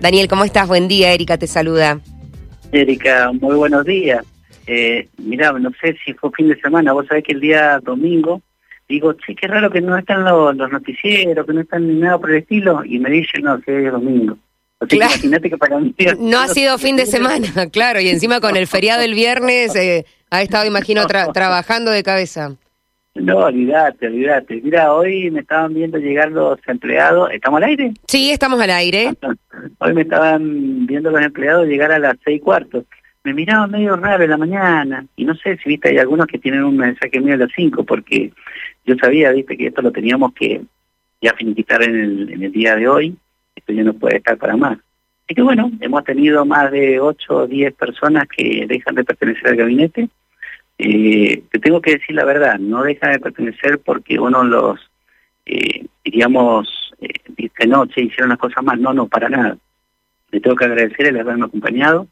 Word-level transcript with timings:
Daniel, 0.00 0.28
¿cómo 0.28 0.44
estás? 0.44 0.68
Buen 0.68 0.86
día, 0.86 1.12
Erika 1.12 1.38
te 1.38 1.48
saluda. 1.48 1.98
Erika, 2.70 3.32
muy 3.32 3.56
buenos 3.56 3.84
días. 3.84 4.24
Eh, 4.68 5.08
mirá, 5.16 5.50
no 5.50 5.72
sé 5.80 5.96
si 6.04 6.12
fue 6.12 6.30
fin 6.36 6.48
de 6.48 6.60
semana, 6.60 6.92
vos 6.92 7.04
sabés 7.08 7.24
que 7.24 7.32
el 7.32 7.40
día 7.40 7.80
domingo, 7.80 8.40
digo, 8.88 9.14
che, 9.14 9.34
qué 9.34 9.48
raro 9.48 9.68
que 9.72 9.80
no 9.80 9.98
están 9.98 10.22
los, 10.22 10.54
noticieros, 10.54 11.44
que 11.44 11.52
no 11.52 11.62
están 11.62 11.88
ni 11.88 11.94
nada 11.98 12.16
por 12.16 12.30
el 12.30 12.36
estilo, 12.36 12.84
y 12.84 13.00
me 13.00 13.10
dicen, 13.10 13.42
no, 13.42 13.60
que 13.60 13.86
es 13.86 13.90
domingo. 13.90 14.38
imagínate 14.88 15.50
que 15.50 15.58
para 15.58 15.80
mí... 15.80 15.92
No 16.20 16.38
ha 16.38 16.46
sido 16.46 16.78
fin 16.78 16.94
de 16.94 17.04
semana, 17.04 17.48
claro, 17.72 18.00
y 18.00 18.08
encima 18.08 18.40
con 18.40 18.56
el 18.56 18.68
feriado 18.68 19.00
del 19.00 19.14
viernes 19.14 19.74
eh, 19.74 20.06
ha 20.30 20.42
estado, 20.42 20.64
imagino, 20.64 21.08
trabajando 21.08 21.90
de 21.90 22.04
cabeza. 22.04 22.54
No, 23.20 23.38
olvídate, 23.38 24.06
olvídate. 24.06 24.60
Mira, 24.62 24.92
hoy 24.92 25.30
me 25.30 25.40
estaban 25.40 25.74
viendo 25.74 25.98
llegar 25.98 26.30
los 26.30 26.58
empleados. 26.66 27.30
¿Estamos 27.32 27.58
al 27.58 27.68
aire? 27.68 27.92
Sí, 28.06 28.30
estamos 28.30 28.60
al 28.60 28.70
aire. 28.70 29.12
Hoy 29.78 29.92
me 29.92 30.02
estaban 30.02 30.86
viendo 30.86 31.10
los 31.10 31.20
empleados 31.20 31.66
llegar 31.66 31.90
a 31.90 31.98
las 31.98 32.16
seis 32.24 32.40
cuartos. 32.40 32.84
Me 33.24 33.34
miraban 33.34 33.70
medio 33.70 33.96
raro 33.96 34.22
en 34.24 34.30
la 34.30 34.36
mañana. 34.36 35.04
Y 35.16 35.24
no 35.24 35.34
sé 35.34 35.56
si, 35.56 35.68
viste, 35.70 35.88
hay 35.88 35.98
algunos 35.98 36.26
que 36.26 36.38
tienen 36.38 36.64
un 36.64 36.76
mensaje 36.76 37.20
mío 37.20 37.34
a 37.34 37.38
las 37.38 37.50
cinco, 37.54 37.84
porque 37.84 38.32
yo 38.84 38.94
sabía, 39.00 39.32
viste, 39.32 39.56
que 39.56 39.66
esto 39.66 39.82
lo 39.82 39.90
teníamos 39.90 40.32
que 40.34 40.62
ya 41.20 41.34
finiquitar 41.34 41.82
en 41.82 41.96
el, 41.96 42.32
en 42.32 42.42
el 42.44 42.52
día 42.52 42.76
de 42.76 42.88
hoy. 42.88 43.16
Esto 43.56 43.72
ya 43.72 43.82
no 43.82 43.94
puede 43.94 44.18
estar 44.18 44.38
para 44.38 44.56
más. 44.56 44.78
Así 45.24 45.34
que 45.34 45.42
bueno, 45.42 45.70
hemos 45.80 46.04
tenido 46.04 46.44
más 46.46 46.70
de 46.70 47.00
ocho 47.00 47.36
o 47.36 47.46
diez 47.46 47.74
personas 47.74 48.26
que 48.28 48.64
dejan 48.66 48.94
de 48.94 49.04
pertenecer 49.04 49.48
al 49.48 49.56
gabinete 49.56 50.08
eh, 50.78 51.42
te 51.50 51.58
tengo 51.58 51.80
que 51.82 51.96
decir 51.96 52.14
la 52.14 52.24
verdad, 52.24 52.58
no 52.58 52.82
deja 52.84 53.08
de 53.10 53.18
pertenecer 53.18 53.80
porque 53.80 54.18
uno 54.18 54.44
los, 54.44 54.80
eh, 55.44 55.86
diríamos, 56.04 56.92
eh, 57.00 57.08
dice, 57.36 57.66
no, 57.66 57.86
che, 57.86 58.02
hicieron 58.02 58.28
las 58.30 58.38
cosas 58.38 58.62
mal. 58.62 58.80
No, 58.80 58.92
no, 58.92 59.08
para 59.08 59.28
nada. 59.28 59.56
Le 60.30 60.40
tengo 60.40 60.56
que 60.56 60.66
agradecer 60.66 61.06
el 61.06 61.18
haberme 61.18 61.46
acompañado, 61.46 62.06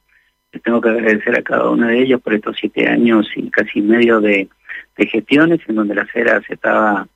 le 0.52 0.60
tengo 0.60 0.80
que 0.80 0.88
agradecer 0.88 1.38
a 1.38 1.42
cada 1.42 1.70
uno 1.70 1.86
de 1.86 2.00
ellos 2.00 2.20
por 2.20 2.34
estos 2.34 2.56
siete 2.58 2.88
años 2.88 3.28
y 3.36 3.50
casi 3.50 3.80
medio 3.80 4.20
de, 4.20 4.48
gestiones 4.96 5.60
en 5.68 5.74
donde 5.76 5.94
la 5.94 6.06
CERA 6.06 6.40
se 6.42 6.54
estaba 6.54 7.06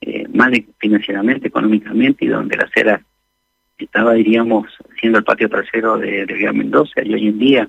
eh, 0.00 0.26
mal 0.32 0.52
financieramente, 0.78 1.48
económicamente, 1.48 2.24
y 2.24 2.28
donde 2.28 2.56
la 2.56 2.68
CERA 2.74 3.02
estaba, 3.76 4.14
diríamos, 4.14 4.66
siendo 4.98 5.18
el 5.18 5.24
patio 5.24 5.50
trasero 5.50 5.98
de, 5.98 6.24
de 6.24 6.52
Mendoza, 6.52 7.02
y 7.04 7.12
hoy 7.12 7.28
en 7.28 7.38
día 7.38 7.68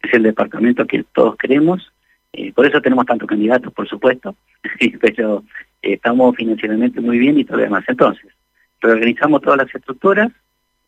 es 0.00 0.14
el 0.14 0.22
departamento 0.22 0.86
que 0.86 1.02
todos 1.12 1.36
queremos, 1.36 1.92
eh, 2.32 2.52
por 2.52 2.66
eso 2.66 2.80
tenemos 2.80 3.06
tantos 3.06 3.28
candidatos, 3.28 3.72
por 3.72 3.88
supuesto, 3.88 4.36
pero 5.00 5.44
eh, 5.82 5.94
estamos 5.94 6.36
financieramente 6.36 7.00
muy 7.00 7.18
bien 7.18 7.38
y 7.38 7.44
todo 7.44 7.58
lo 7.58 7.64
demás. 7.64 7.84
Entonces, 7.88 8.26
reorganizamos 8.80 9.42
todas 9.42 9.58
las 9.58 9.74
estructuras. 9.74 10.30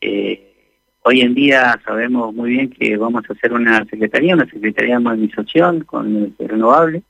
Eh, 0.00 0.54
hoy 1.02 1.20
en 1.20 1.34
día 1.34 1.80
sabemos 1.84 2.34
muy 2.34 2.50
bien 2.50 2.70
que 2.70 2.96
vamos 2.96 3.24
a 3.28 3.32
hacer 3.32 3.52
una 3.52 3.84
secretaría, 3.86 4.34
una 4.34 4.48
secretaría 4.48 4.94
de 4.94 5.00
modernización 5.00 5.84
con 5.84 6.34
renovable, 6.38 7.02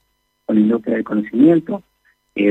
con 0.47 0.59
industria 0.59 0.97
del 0.97 1.05
conocimiento. 1.05 1.83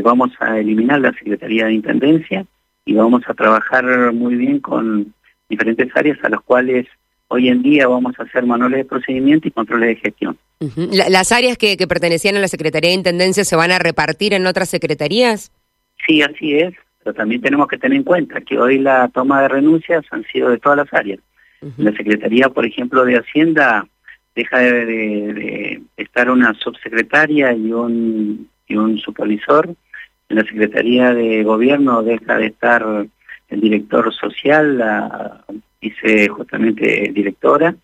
vamos 0.03 0.31
a 0.39 0.59
eliminar 0.59 1.01
la 1.01 1.13
secretaría 1.13 1.65
de 1.65 1.73
intendencia 1.73 2.45
y 2.85 2.93
vamos 2.93 3.23
a 3.27 3.33
trabajar 3.33 4.13
muy 4.13 4.35
bien 4.35 4.59
con 4.59 5.13
diferentes 5.49 5.89
áreas 5.95 6.19
a 6.23 6.29
las 6.29 6.41
cuales 6.41 6.87
hoy 7.31 7.47
en 7.47 7.63
día 7.63 7.87
vamos 7.87 8.13
a 8.19 8.23
hacer 8.23 8.45
manuales 8.45 8.79
de 8.79 8.85
procedimiento 8.85 9.47
y 9.47 9.51
controles 9.51 9.89
de 9.89 9.95
gestión. 9.95 10.37
¿Las 11.09 11.31
áreas 11.31 11.57
que, 11.57 11.77
pertenecían 11.87 12.35
a 12.35 12.39
la 12.39 12.49
Secretaría 12.49 12.89
de 12.89 12.95
Intendencia 12.95 13.45
se 13.45 13.55
van 13.55 13.71
a 13.71 13.79
repartir 13.79 14.33
en 14.33 14.45
otras 14.45 14.69
secretarías? 14.69 15.51
Sí, 16.05 16.21
así 16.21 16.57
es, 16.57 16.73
pero 17.03 17.13
también 17.13 17.41
tenemos 17.41 17.67
que 17.69 17.77
tener 17.77 17.97
en 17.97 18.03
cuenta 18.03 18.41
que 18.41 18.59
hoy 18.59 18.79
la 18.79 19.07
toma 19.07 19.41
de 19.41 19.47
renuncias 19.47 20.03
han 20.11 20.25
sido 20.25 20.49
de 20.49 20.57
todas 20.57 20.77
las 20.77 20.93
áreas. 20.93 21.19
La 21.77 21.91
Secretaría, 21.91 22.49
por 22.49 22.65
ejemplo, 22.65 23.05
de 23.05 23.17
Hacienda 23.17 23.87
deja 24.35 24.59
de, 24.59 25.81
estar 25.95 26.29
una 26.29 26.53
subsecretaria 26.55 27.53
y 27.53 27.71
un, 27.71 28.49
y 28.67 28.75
un 28.75 28.97
supervisor. 28.97 29.69
En 30.29 30.35
la 30.35 30.43
Secretaría 30.43 31.13
de 31.13 31.43
Gobierno 31.43 32.03
deja 32.03 32.37
de 32.37 32.47
estar 32.47 32.85
el 33.49 33.61
director 33.61 34.13
social, 34.13 34.79
la 34.79 35.43
vice 35.81 36.27
justamente 36.29 37.11
directora. 37.13 37.75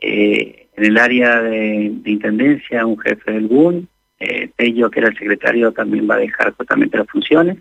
Eh, 0.00 0.68
en 0.76 0.84
el 0.84 0.98
área 0.98 1.42
de, 1.42 1.92
Intendencia, 2.04 2.86
un 2.86 2.98
jefe 2.98 3.32
del 3.32 3.48
GUN, 3.48 3.88
eh, 4.20 4.50
que 4.56 4.98
era 5.00 5.08
el 5.08 5.18
secretario, 5.18 5.72
también 5.72 6.08
va 6.08 6.16
a 6.16 6.18
dejar 6.18 6.54
justamente 6.54 6.98
las 6.98 7.08
funciones. 7.08 7.58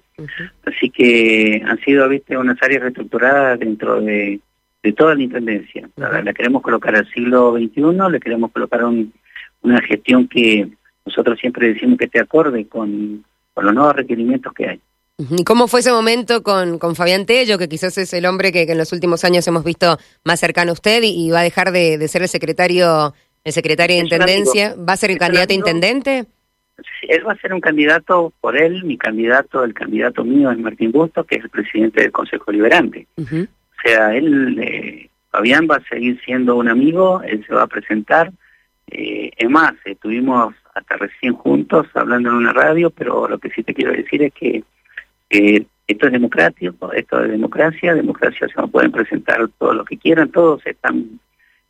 Así 0.65 0.89
que 0.89 1.61
han 1.65 1.79
sido, 1.79 2.07
viste, 2.09 2.37
unas 2.37 2.61
áreas 2.61 2.83
reestructuradas 2.83 3.59
dentro 3.59 4.01
de, 4.01 4.39
toda 4.95 5.15
la 5.15 5.23
Intendencia. 5.23 5.89
la, 5.97 6.33
queremos 6.33 6.61
colocar 6.61 6.95
al 6.95 7.07
siglo 7.09 7.57
XXI, 7.57 8.11
le 8.11 8.19
queremos 8.19 8.51
colocar 8.51 8.85
una 8.85 9.81
gestión 9.81 10.27
que 10.27 10.67
nosotros 11.05 11.37
siempre 11.39 11.73
decimos 11.73 11.97
que 11.97 12.05
esté 12.05 12.19
acorde 12.19 12.67
con 12.67 13.23
los 13.55 13.73
nuevos 13.73 13.95
requerimientos 13.95 14.53
que 14.53 14.69
hay. 14.69 14.81
¿Y 15.17 15.43
cómo 15.43 15.67
fue 15.67 15.79
ese 15.79 15.91
momento 15.91 16.43
con, 16.43 16.77
con 16.77 16.95
Fabián 16.95 17.25
Tello, 17.25 17.57
que 17.57 17.67
quizás 17.67 17.97
es 17.97 18.13
el 18.13 18.27
hombre 18.27 18.51
que, 18.51 18.63
en 18.63 18.77
los 18.77 18.93
últimos 18.93 19.23
años 19.23 19.47
hemos 19.47 19.63
visto 19.63 19.97
más 20.23 20.39
cercano 20.39 20.69
a 20.69 20.73
usted 20.73 21.01
y, 21.03 21.31
va 21.31 21.39
a 21.39 21.43
dejar 21.43 21.71
de, 21.71 22.07
ser 22.07 22.21
el 22.21 22.27
secretario 22.27 23.15
el 23.43 23.53
secretario 23.53 23.95
de 23.95 24.03
Intendencia? 24.03 24.75
¿Va 24.77 24.93
a 24.93 24.97
ser 24.97 25.09
el 25.09 25.17
candidato 25.17 25.53
a 25.53 25.55
intendente? 25.55 26.25
Él 27.01 27.27
va 27.27 27.31
a 27.31 27.37
ser 27.37 27.53
un 27.53 27.61
candidato 27.61 28.31
por 28.41 28.61
él, 28.61 28.83
mi 28.83 28.97
candidato, 28.97 29.63
el 29.63 29.73
candidato 29.73 30.23
mío 30.23 30.51
es 30.51 30.59
Martín 30.59 30.91
Busto, 30.91 31.23
que 31.23 31.37
es 31.37 31.43
el 31.43 31.49
presidente 31.49 32.01
del 32.01 32.11
Consejo 32.11 32.51
Liberante. 32.51 33.07
O 33.17 33.81
sea, 33.83 34.13
él, 34.13 34.59
eh, 34.59 35.09
Fabián 35.31 35.67
va 35.69 35.77
a 35.77 35.89
seguir 35.89 36.19
siendo 36.23 36.55
un 36.55 36.67
amigo, 36.67 37.23
él 37.23 37.43
se 37.47 37.53
va 37.53 37.63
a 37.63 37.67
presentar. 37.67 38.31
Eh, 38.91 39.31
es 39.35 39.49
más, 39.49 39.73
estuvimos 39.85 40.53
hasta 40.75 40.97
recién 40.97 41.33
juntos 41.33 41.87
hablando 41.95 42.29
en 42.29 42.35
una 42.35 42.53
radio, 42.53 42.91
pero 42.91 43.27
lo 43.27 43.39
que 43.39 43.49
sí 43.49 43.63
te 43.63 43.73
quiero 43.73 43.93
decir 43.93 44.21
es 44.21 44.33
que 44.33 44.63
eh, 45.29 45.65
esto 45.87 46.07
es 46.07 46.11
democrático, 46.11 46.91
esto 46.91 47.23
es 47.23 47.31
democracia, 47.31 47.95
democracia 47.95 48.47
se 48.47 48.61
nos 48.61 48.69
pueden 48.69 48.91
presentar 48.91 49.47
todo 49.57 49.73
lo 49.73 49.85
que 49.85 49.97
quieran, 49.97 50.31
todos 50.31 50.65
están, 50.65 51.19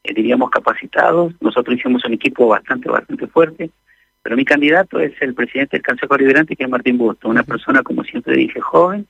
eh, 0.04 0.14
diríamos, 0.14 0.50
capacitados. 0.50 1.34
Nosotros 1.40 1.78
hicimos 1.78 2.04
un 2.06 2.14
equipo 2.14 2.48
bastante, 2.48 2.90
bastante 2.90 3.28
fuerte, 3.28 3.70
pero 4.24 4.36
mi 4.36 4.44
candidato 4.44 5.00
es 5.00 5.14
el 5.22 5.36
presidente 5.36 5.78
del 5.78 5.86
Consejo 5.86 6.18
Liberante, 6.18 6.56
que 6.56 6.64
es 6.64 6.70
Martín 6.70 6.98
Busto, 6.98 7.30
una 7.30 7.44
persona, 7.44 7.84
como 7.84 8.04
siempre 8.04 8.36
dije, 8.36 8.60
joven, 8.60 9.06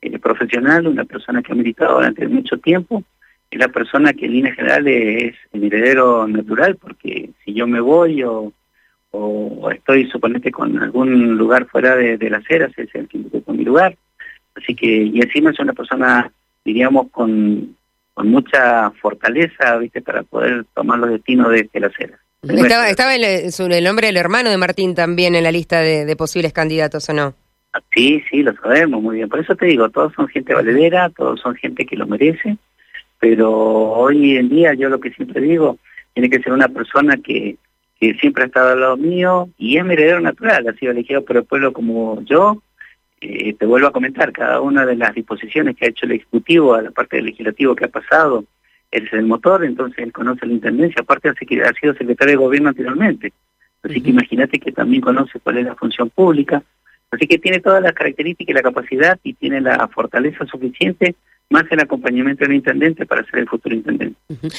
eh, 0.00 0.18
profesional, 0.18 0.86
una 0.86 1.04
persona 1.04 1.42
que 1.42 1.52
ha 1.52 1.56
militado 1.56 1.96
durante 1.96 2.26
mucho 2.26 2.58
tiempo, 2.58 3.04
y 3.50 3.56
la 3.56 3.68
persona 3.68 4.12
que 4.12 4.26
en 4.26 4.32
línea 4.32 4.54
general 4.54 4.86
es 4.88 5.34
el 5.52 5.64
heredero 5.64 6.26
natural, 6.26 6.76
porque 6.76 7.30
si 7.44 7.54
yo 7.54 7.66
me 7.66 7.80
voy 7.80 8.22
o 8.22 8.52
o 9.10 9.70
estoy, 9.70 10.08
suponete, 10.10 10.50
con 10.50 10.78
algún 10.78 11.36
lugar 11.36 11.66
fuera 11.66 11.96
de, 11.96 12.18
de 12.18 12.30
las 12.30 12.48
eras, 12.50 12.72
es 12.76 12.88
el 12.94 13.08
que 13.08 13.18
con 13.42 13.56
mi 13.56 13.64
lugar. 13.64 13.96
Así 14.54 14.74
que, 14.74 14.86
y 14.86 15.20
encima 15.20 15.50
es 15.50 15.58
una 15.60 15.72
persona, 15.72 16.30
diríamos, 16.64 17.10
con, 17.10 17.76
con 18.14 18.28
mucha 18.28 18.90
fortaleza, 19.00 19.76
¿viste?, 19.78 20.02
para 20.02 20.22
poder 20.22 20.64
tomar 20.74 20.98
los 20.98 21.10
destinos 21.10 21.50
de, 21.52 21.68
de 21.72 21.80
las 21.80 21.92
eras. 21.98 22.20
Estaba, 22.42 22.88
estaba 22.88 23.14
el, 23.16 23.24
el, 23.24 23.84
nombre 23.84 24.06
del 24.06 24.16
hermano 24.16 24.50
de 24.50 24.56
Martín 24.56 24.94
también 24.94 25.34
en 25.34 25.42
la 25.42 25.50
lista 25.50 25.80
de, 25.80 26.14
posibles 26.16 26.52
candidatos, 26.52 27.08
¿o 27.08 27.12
no? 27.12 27.34
Sí, 27.92 28.22
sí, 28.30 28.42
lo 28.42 28.54
sabemos 28.54 29.02
muy 29.02 29.16
bien. 29.16 29.28
Por 29.28 29.40
eso 29.40 29.56
te 29.56 29.66
digo, 29.66 29.88
todos 29.90 30.12
son 30.14 30.28
gente 30.28 30.54
valedera, 30.54 31.10
todos 31.10 31.40
son 31.40 31.56
gente 31.56 31.84
que 31.84 31.96
lo 31.96 32.06
merece, 32.06 32.56
pero 33.18 33.50
hoy 33.52 34.36
en 34.36 34.48
día 34.48 34.74
yo 34.74 34.88
lo 34.88 35.00
que 35.00 35.10
siempre 35.10 35.40
digo, 35.40 35.78
tiene 36.14 36.30
que 36.30 36.40
ser 36.40 36.52
una 36.52 36.68
persona 36.68 37.16
que, 37.16 37.56
que 37.98 38.14
siempre 38.14 38.44
ha 38.44 38.46
estado 38.46 38.70
al 38.70 38.80
lado 38.80 38.96
mío 38.96 39.48
y 39.58 39.76
es 39.76 39.84
mi 39.84 39.94
heredero 39.94 40.20
natural, 40.20 40.68
ha 40.68 40.72
sido 40.74 40.92
elegido 40.92 41.24
por 41.24 41.36
el 41.36 41.44
pueblo 41.44 41.72
como 41.72 42.22
yo. 42.22 42.62
Eh, 43.20 43.54
te 43.54 43.66
vuelvo 43.66 43.88
a 43.88 43.92
comentar, 43.92 44.32
cada 44.32 44.60
una 44.60 44.86
de 44.86 44.94
las 44.94 45.14
disposiciones 45.14 45.76
que 45.76 45.86
ha 45.86 45.88
hecho 45.88 46.06
el 46.06 46.12
Ejecutivo 46.12 46.74
a 46.74 46.82
la 46.82 46.92
parte 46.92 47.16
del 47.16 47.26
Legislativo 47.26 47.74
que 47.74 47.86
ha 47.86 47.88
pasado, 47.88 48.44
es 48.90 49.12
el 49.12 49.26
motor, 49.26 49.64
entonces 49.64 49.98
él 49.98 50.12
conoce 50.12 50.46
la 50.46 50.52
Intendencia, 50.52 51.02
aparte 51.02 51.28
hace 51.28 51.44
que 51.44 51.60
ha 51.62 51.72
sido 51.72 51.94
secretario 51.94 52.32
de 52.32 52.44
Gobierno 52.44 52.68
anteriormente. 52.68 53.32
Así 53.82 54.00
que 54.00 54.10
imagínate 54.10 54.58
que 54.58 54.72
también 54.72 55.02
conoce 55.02 55.40
cuál 55.40 55.58
es 55.58 55.66
la 55.66 55.74
función 55.74 56.10
pública. 56.10 56.62
Así 57.10 57.26
que 57.26 57.38
tiene 57.38 57.60
todas 57.60 57.82
las 57.82 57.92
características 57.92 58.50
y 58.50 58.54
la 58.54 58.62
capacidad 58.62 59.18
y 59.22 59.34
tiene 59.34 59.60
la 59.60 59.88
fortaleza 59.88 60.46
suficiente 60.46 61.16
más 61.50 61.64
el 61.70 61.80
acompañamiento 61.80 62.44
del 62.44 62.56
intendente 62.56 63.06
para 63.06 63.24
ser 63.24 63.40
el 63.40 63.48
futuro 63.48 63.74
intendente. 63.74 64.16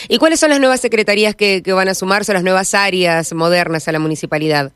¿Y 0.07 0.17
cuáles 0.17 0.39
son 0.39 0.49
las 0.49 0.59
nuevas 0.59 0.81
secretarías 0.81 1.35
que, 1.35 1.61
van 1.67 1.87
a 1.87 1.93
sumarse, 1.93 2.33
las 2.33 2.43
nuevas 2.43 2.73
áreas 2.73 3.33
modernas 3.33 3.87
a 3.87 3.91
la 3.91 3.99
municipalidad? 3.99 4.71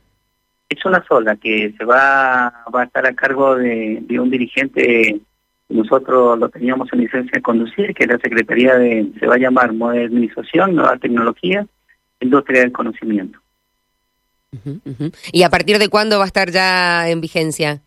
Es 0.69 0.83
una 0.85 1.03
sola 1.05 1.35
que 1.35 1.73
se 1.77 1.85
va, 1.85 2.65
va 2.73 2.81
a 2.81 2.85
estar 2.85 3.05
a 3.05 3.13
cargo 3.13 3.55
de, 3.55 4.03
un 4.19 4.29
dirigente 4.29 5.19
nosotros 5.69 6.37
lo 6.37 6.49
teníamos 6.49 6.87
en 6.93 6.99
licencia 6.99 7.31
de 7.33 7.41
conducir, 7.41 7.95
que 7.95 8.03
es 8.03 8.09
la 8.09 8.19
Secretaría 8.19 8.75
de, 8.75 9.11
se 9.19 9.25
va 9.25 9.35
a 9.35 9.39
llamar 9.39 9.73
Modernización, 9.73 10.75
Nueva 10.75 10.97
Tecnología, 10.97 11.65
Industria 12.19 12.61
del 12.61 12.71
Conocimiento. 12.71 13.39
¿Y 15.31 15.41
a 15.41 15.49
partir 15.49 15.79
de 15.79 15.89
cuándo 15.89 16.19
va 16.19 16.25
a 16.25 16.27
estar 16.27 16.51
ya 16.51 17.09
en 17.09 17.21
vigencia? 17.21 17.81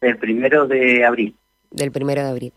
El 0.00 0.16
primero 0.16 0.66
de 0.66 1.04
abril. 1.04 1.36
Del 1.70 1.92
primero 1.92 2.22
de 2.22 2.28
abril. 2.28 2.52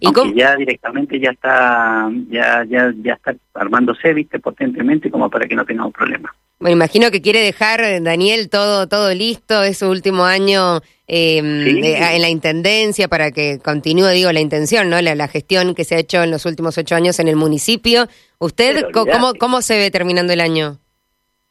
¿Y 0.00 0.34
ya 0.34 0.56
directamente 0.56 1.20
ya 1.20 1.30
está, 1.30 2.10
ya, 2.28 2.64
ya, 2.68 2.92
ya 3.00 3.12
está 3.12 3.36
armándose, 3.54 4.12
viste, 4.12 4.40
potentemente 4.40 5.10
como 5.10 5.30
para 5.30 5.46
que 5.46 5.54
no 5.54 5.64
tengamos 5.64 5.92
problemas. 5.92 6.32
Me 6.58 6.70
imagino 6.70 7.10
que 7.10 7.20
quiere 7.20 7.40
dejar, 7.40 7.80
Daniel, 8.02 8.48
todo, 8.48 8.88
todo 8.88 9.12
listo, 9.14 9.62
es 9.62 9.78
su 9.78 9.90
último 9.90 10.24
año 10.24 10.80
eh, 11.06 11.38
en 11.38 12.22
la 12.22 12.28
intendencia 12.28 13.08
para 13.08 13.30
que 13.30 13.60
continúe, 13.62 14.08
digo, 14.08 14.32
la 14.32 14.40
intención, 14.40 14.88
¿no? 14.88 15.00
La, 15.00 15.28
gestión 15.28 15.74
que 15.74 15.84
se 15.84 15.94
ha 15.94 15.98
hecho 15.98 16.22
en 16.22 16.30
los 16.30 16.46
últimos 16.46 16.78
ocho 16.78 16.94
años 16.94 17.20
en 17.20 17.28
el 17.28 17.36
municipio. 17.36 18.06
¿Usted 18.38 18.86
cómo, 18.92 19.34
cómo 19.34 19.60
se 19.60 19.78
ve 19.78 19.90
terminando 19.90 20.32
el 20.32 20.40
año? 20.40 20.78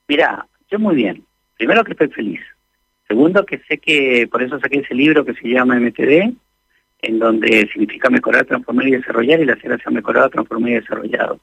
Mira, 0.07 0.47
yo 0.71 0.79
muy 0.79 0.95
bien. 0.95 1.23
Primero 1.57 1.83
que 1.83 1.91
estoy 1.91 2.09
feliz. 2.09 2.41
Segundo 3.07 3.45
que 3.45 3.59
sé 3.67 3.77
que, 3.77 4.27
por 4.29 4.41
eso 4.41 4.59
saqué 4.59 4.79
ese 4.79 4.95
libro 4.95 5.23
que 5.23 5.33
se 5.35 5.47
llama 5.47 5.79
MTD, 5.79 6.33
en 7.05 7.19
donde 7.19 7.69
significa 7.71 8.09
mejorar, 8.09 8.45
transformar 8.45 8.87
y 8.87 8.91
desarrollar, 8.91 9.39
y 9.39 9.45
la 9.45 9.55
ciudad 9.55 9.77
se 9.77 9.89
ha 9.89 9.91
mejorado, 9.91 10.29
transformado 10.29 10.71
y 10.71 10.79
desarrollado. 10.79 11.39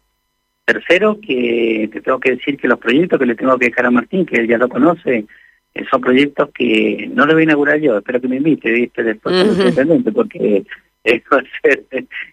Tercero, 0.64 1.18
que 1.20 1.88
te 1.92 2.00
tengo 2.00 2.20
que 2.20 2.32
decir 2.32 2.56
que 2.56 2.68
los 2.68 2.78
proyectos 2.78 3.18
que 3.18 3.26
le 3.26 3.34
tengo 3.34 3.58
que 3.58 3.66
dejar 3.66 3.86
a 3.86 3.90
Martín, 3.90 4.24
que 4.24 4.36
él 4.36 4.48
ya 4.48 4.58
lo 4.58 4.68
conoce, 4.68 5.26
eh, 5.74 5.84
son 5.90 6.00
proyectos 6.00 6.50
que 6.54 7.10
no 7.12 7.26
lo 7.26 7.32
voy 7.32 7.42
a 7.42 7.44
inaugurar 7.44 7.80
yo, 7.80 7.98
espero 7.98 8.20
que 8.20 8.28
me 8.28 8.36
invite, 8.36 8.70
¿viste? 8.70 9.02
Después, 9.02 9.34
porque 10.14 10.64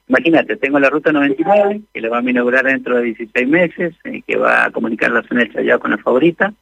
imagínate, 0.08 0.58
tengo 0.58 0.80
la 0.80 0.90
ruta 0.90 1.12
99, 1.12 1.82
que 1.92 2.02
le 2.02 2.10
va 2.10 2.20
a 2.20 2.30
inaugurar 2.30 2.66
dentro 2.66 2.98
de 2.98 3.04
16 3.04 3.48
meses, 3.48 3.96
eh, 4.04 4.22
que 4.28 4.38
va 4.38 4.66
a 4.66 4.72
comunicar 4.72 5.12
la 5.12 5.24
zona 5.24 5.42
del 5.42 5.54
Chayao 5.54 5.80
con 5.80 5.92
la 5.92 5.98
favorita. 5.98 6.54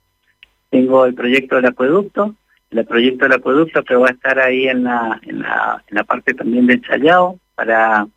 Tengo 0.70 1.06
el 1.06 1.14
proyecto 1.14 1.56
del 1.58 1.66
acueducto, 1.66 2.36
el 2.72 2.86
proyecto 2.86 3.26
del 3.26 3.34
acueducto 3.34 3.84
que 3.84 3.96
va 3.96 4.08
a 4.08 4.12
estar 4.12 4.40
ahí 4.40 4.68
en 4.68 4.84
la, 4.84 5.20
en 5.24 5.40
la, 5.42 5.84
en 5.88 5.96
la 5.96 6.04
parte 6.04 6.34
también 6.34 6.68
del 6.68 6.82
Chayao 6.82 7.40
para 7.56 8.08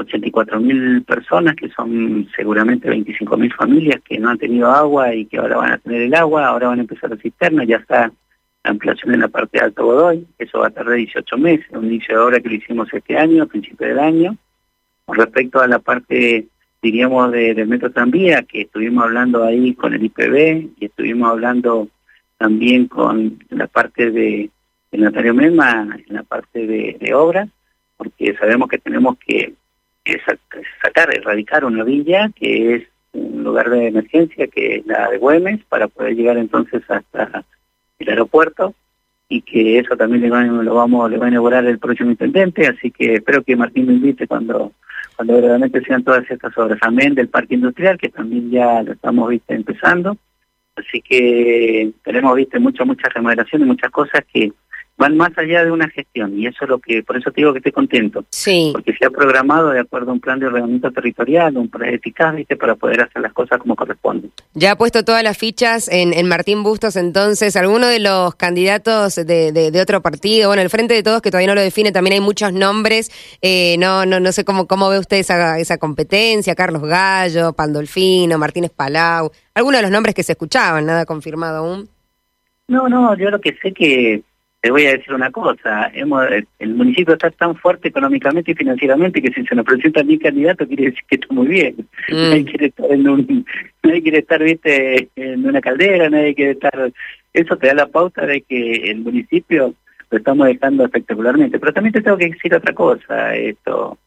84 0.00 0.60
mil 0.60 1.02
personas, 1.04 1.54
que 1.54 1.68
son 1.70 2.28
seguramente 2.34 2.88
25 2.88 3.36
mil 3.36 3.52
familias 3.52 4.00
que 4.02 4.18
no 4.18 4.30
han 4.30 4.38
tenido 4.38 4.70
agua 4.70 5.14
y 5.14 5.26
que 5.26 5.38
ahora 5.38 5.56
van 5.56 5.72
a 5.72 5.78
tener 5.78 6.02
el 6.02 6.14
agua, 6.14 6.46
ahora 6.46 6.68
van 6.68 6.78
a 6.78 6.82
empezar 6.82 7.10
la 7.10 7.16
cisterna, 7.16 7.64
ya 7.64 7.76
está 7.76 8.12
la 8.62 8.70
ampliación 8.70 9.14
en 9.14 9.20
la 9.20 9.28
parte 9.28 9.58
de 9.58 9.64
Alto 9.64 9.84
Godoy, 9.84 10.26
eso 10.38 10.58
va 10.58 10.66
a 10.68 10.70
tardar 10.70 10.96
18 10.96 11.38
meses, 11.38 11.66
un 11.70 11.86
inicio 11.86 12.16
de 12.16 12.22
obra 12.22 12.40
que 12.40 12.48
lo 12.48 12.54
hicimos 12.56 12.88
este 12.92 13.16
año, 13.16 13.42
a 13.42 13.46
principio 13.46 13.86
del 13.86 13.98
año. 13.98 14.36
Con 15.06 15.16
respecto 15.16 15.60
a 15.60 15.66
la 15.66 15.78
parte, 15.78 16.46
diríamos, 16.82 17.32
de, 17.32 17.54
del 17.54 17.68
metro 17.68 17.90
tranvía, 17.90 18.42
que 18.42 18.62
estuvimos 18.62 19.04
hablando 19.04 19.44
ahí 19.44 19.74
con 19.74 19.94
el 19.94 20.04
IPB 20.04 20.70
y 20.78 20.84
estuvimos 20.86 21.30
hablando 21.30 21.88
también 22.40 22.88
con 22.88 23.38
la 23.50 23.66
parte 23.66 24.10
de, 24.10 24.48
de 24.90 24.98
Natario 24.98 25.34
Mema, 25.34 25.94
en 26.08 26.14
la 26.14 26.22
parte 26.22 26.66
de, 26.66 27.12
obras, 27.14 27.50
porque 27.98 28.34
sabemos 28.38 28.66
que 28.66 28.78
tenemos 28.78 29.18
que 29.18 29.52
sacar, 30.82 31.14
erradicar 31.14 31.66
una 31.66 31.84
villa 31.84 32.30
que 32.34 32.76
es 32.76 32.82
un 33.12 33.44
lugar 33.44 33.68
de 33.68 33.88
emergencia, 33.88 34.46
que 34.46 34.76
es 34.76 34.86
la 34.86 35.10
de 35.10 35.18
Güemes, 35.18 35.60
para 35.68 35.88
poder 35.88 36.14
llegar 36.14 36.38
entonces 36.38 36.82
hasta 36.88 37.44
el 37.98 38.08
aeropuerto 38.08 38.74
y 39.28 39.42
que 39.42 39.78
eso 39.78 39.94
también 39.94 40.22
le 40.22 40.64
lo 40.64 40.74
vamos 40.74 41.10
le 41.10 41.18
va 41.18 41.26
a 41.26 41.28
inaugurar 41.28 41.66
el 41.66 41.78
próximo 41.78 42.10
intendente, 42.10 42.66
así 42.66 42.90
que 42.90 43.16
espero 43.16 43.42
que 43.42 43.54
Martín 43.54 43.86
me 43.86 43.92
invite 43.92 44.26
cuando 44.26 44.72
cuando 45.14 45.34
verdaderamente 45.34 45.84
sean 45.84 46.02
todas 46.02 46.24
estas 46.30 46.56
obras. 46.56 46.78
Amén 46.80 47.14
del 47.14 47.28
parque 47.28 47.54
industrial, 47.54 47.98
que 47.98 48.08
también 48.08 48.50
ya 48.50 48.82
lo 48.82 48.92
estamos 48.92 49.28
viste 49.28 49.54
empezando. 49.54 50.16
Así 50.76 51.00
que 51.02 51.92
tenemos 52.04 52.34
viste 52.36 52.58
muchas, 52.58 52.86
muchas 52.86 53.12
remodelaciones, 53.12 53.66
muchas 53.66 53.90
cosas 53.90 54.24
que 54.32 54.52
van 55.00 55.16
más 55.16 55.30
allá 55.38 55.64
de 55.64 55.70
una 55.70 55.88
gestión 55.88 56.38
y 56.38 56.46
eso 56.46 56.58
es 56.60 56.68
lo 56.68 56.78
que, 56.78 57.02
por 57.02 57.16
eso 57.16 57.30
te 57.30 57.40
digo 57.40 57.52
que 57.52 57.58
estoy 57.60 57.72
contento. 57.72 58.22
Sí. 58.28 58.68
Porque 58.74 58.92
se 58.92 59.06
ha 59.06 59.10
programado 59.10 59.70
de 59.70 59.80
acuerdo 59.80 60.10
a 60.10 60.12
un 60.12 60.20
plan 60.20 60.38
de 60.38 60.46
ordenamiento 60.46 60.90
territorial, 60.90 61.56
un 61.56 61.70
plan 61.70 61.88
eficaz, 61.94 62.36
¿viste? 62.36 62.54
para 62.54 62.74
poder 62.74 63.00
hacer 63.00 63.22
las 63.22 63.32
cosas 63.32 63.58
como 63.58 63.74
corresponde. 63.74 64.28
Ya 64.52 64.72
ha 64.72 64.76
puesto 64.76 65.02
todas 65.02 65.22
las 65.22 65.38
fichas 65.38 65.88
en, 65.88 66.12
en 66.12 66.28
Martín 66.28 66.62
Bustos, 66.62 66.96
entonces, 66.96 67.56
alguno 67.56 67.86
de 67.86 67.98
los 67.98 68.34
candidatos 68.34 69.14
de, 69.14 69.52
de, 69.52 69.80
otro 69.80 70.02
partido, 70.02 70.50
bueno, 70.50 70.60
el 70.60 70.68
Frente 70.68 70.92
de 70.92 71.02
Todos 71.02 71.22
que 71.22 71.30
todavía 71.30 71.48
no 71.48 71.54
lo 71.54 71.62
define, 71.62 71.92
también 71.92 72.14
hay 72.14 72.20
muchos 72.20 72.52
nombres, 72.52 73.10
eh, 73.40 73.76
no, 73.78 74.04
no, 74.04 74.20
no 74.20 74.32
sé 74.32 74.44
cómo, 74.44 74.66
cómo 74.66 74.90
ve 74.90 74.98
usted 74.98 75.16
esa, 75.16 75.58
esa 75.58 75.78
competencia, 75.78 76.54
Carlos 76.54 76.82
Gallo, 76.82 77.54
Pandolfino, 77.54 78.36
Martínez 78.36 78.70
Palau, 78.70 79.32
algunos 79.54 79.78
de 79.78 79.82
los 79.82 79.90
nombres 79.90 80.14
que 80.14 80.22
se 80.22 80.32
escuchaban, 80.32 80.84
nada 80.84 81.06
confirmado 81.06 81.64
aún. 81.64 81.88
No, 82.68 82.86
no, 82.88 83.16
yo 83.16 83.30
lo 83.30 83.40
que 83.40 83.56
sé 83.62 83.72
que 83.72 84.22
te 84.60 84.70
voy 84.70 84.86
a 84.86 84.92
decir 84.92 85.14
una 85.14 85.30
cosa, 85.30 85.90
hemos, 85.94 86.26
el 86.58 86.74
municipio 86.74 87.14
está 87.14 87.30
tan 87.30 87.56
fuerte 87.56 87.88
económicamente 87.88 88.52
y 88.52 88.54
financieramente 88.54 89.22
que 89.22 89.32
si 89.32 89.44
se 89.46 89.54
nos 89.54 89.64
presenta 89.64 90.04
mi 90.04 90.18
candidato 90.18 90.66
quiere 90.66 90.86
decir 90.86 91.02
que 91.08 91.14
está 91.14 91.26
muy 91.30 91.46
bien. 91.46 91.76
Mm. 92.08 92.14
Nadie 92.30 92.44
quiere 92.44 92.66
estar 92.66 92.92
en 92.92 93.08
un, 93.08 93.46
nadie 93.82 94.02
quiere 94.02 94.18
estar, 94.18 94.42
viste, 94.42 95.08
en 95.16 95.46
una 95.46 95.60
caldera, 95.60 96.10
nadie 96.10 96.34
quiere 96.34 96.52
estar, 96.52 96.92
eso 97.32 97.56
te 97.56 97.68
da 97.68 97.74
la 97.74 97.86
pauta 97.86 98.26
de 98.26 98.42
que 98.42 98.90
el 98.90 98.98
municipio 98.98 99.74
lo 100.10 100.18
estamos 100.18 100.46
dejando 100.46 100.84
espectacularmente. 100.84 101.58
Pero 101.58 101.72
también 101.72 101.94
te 101.94 102.02
tengo 102.02 102.18
que 102.18 102.28
decir 102.28 102.54
otra 102.54 102.74
cosa, 102.74 103.34
esto, 103.34 103.98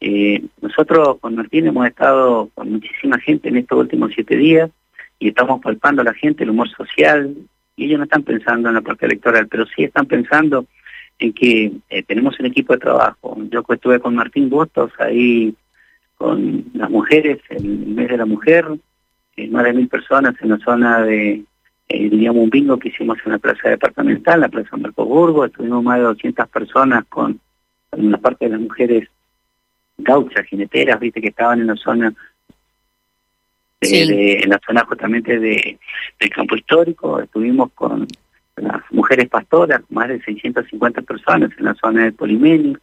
eh, 0.00 0.42
nosotros 0.60 1.18
con 1.20 1.36
Martín 1.36 1.68
hemos 1.68 1.86
estado 1.86 2.50
con 2.54 2.72
muchísima 2.72 3.18
gente 3.18 3.48
en 3.48 3.56
estos 3.56 3.78
últimos 3.78 4.10
siete 4.14 4.36
días 4.36 4.70
y 5.18 5.28
estamos 5.28 5.62
palpando 5.62 6.02
a 6.02 6.04
la 6.04 6.14
gente 6.14 6.42
el 6.42 6.50
humor 6.50 6.68
social, 6.70 7.34
y 7.76 7.86
ellos 7.86 7.98
no 7.98 8.04
están 8.04 8.22
pensando 8.22 8.68
en 8.68 8.74
la 8.74 8.80
parte 8.80 9.06
electoral, 9.06 9.48
pero 9.48 9.64
sí 9.66 9.84
están 9.84 10.06
pensando 10.06 10.66
en 11.18 11.32
que 11.32 11.72
eh, 11.88 12.02
tenemos 12.02 12.38
un 12.40 12.46
equipo 12.46 12.72
de 12.72 12.80
trabajo. 12.80 13.36
Yo 13.50 13.64
estuve 13.68 14.00
con 14.00 14.14
Martín 14.14 14.50
Bustos 14.50 14.90
ahí 14.98 15.54
con 16.16 16.64
las 16.74 16.90
mujeres, 16.90 17.38
el 17.48 17.64
mes 17.64 18.08
de 18.08 18.16
la 18.16 18.26
mujer, 18.26 18.66
eh, 19.36 19.48
más 19.48 19.64
de 19.64 19.72
mil 19.72 19.88
personas 19.88 20.34
en 20.40 20.50
la 20.50 20.58
zona 20.58 21.02
de, 21.02 21.44
eh, 21.88 22.10
diríamos, 22.10 22.44
un 22.44 22.50
bingo 22.50 22.78
que 22.78 22.88
hicimos 22.88 23.18
en 23.24 23.32
la 23.32 23.38
plaza 23.38 23.68
departamental, 23.68 24.40
la 24.40 24.48
plaza 24.48 24.76
Marco 24.76 25.04
Burgo, 25.04 25.44
estuvimos 25.44 25.82
más 25.82 25.98
de 25.98 26.04
200 26.04 26.48
personas 26.48 27.04
con, 27.08 27.40
con 27.90 28.10
la 28.10 28.18
parte 28.18 28.44
de 28.44 28.52
las 28.52 28.60
mujeres 28.60 29.08
gauchas, 29.98 30.46
jineteras, 30.46 31.00
viste, 31.00 31.20
que 31.20 31.28
estaban 31.28 31.60
en 31.60 31.66
la 31.68 31.76
zona 31.76 32.14
en 33.82 34.48
la 34.48 34.60
zona 34.64 34.84
justamente 34.84 35.38
de, 35.38 35.78
del 36.20 36.30
campo 36.30 36.56
histórico, 36.56 37.20
estuvimos 37.20 37.72
con 37.72 38.06
las 38.56 38.82
mujeres 38.90 39.28
pastoras, 39.28 39.82
más 39.90 40.08
de 40.08 40.20
650 40.22 41.02
personas 41.02 41.50
en 41.58 41.64
la 41.64 41.74
zona 41.74 42.04
de 42.04 42.12
Polimenio, 42.12 42.78